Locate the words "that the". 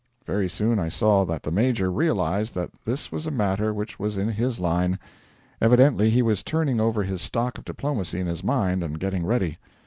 1.25-1.51